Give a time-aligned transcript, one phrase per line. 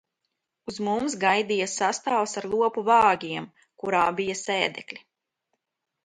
[0.71, 3.45] Uz mums gaidīja sastāvs ar lopu vāģiem,
[3.83, 4.99] kurā bija sēdekļi.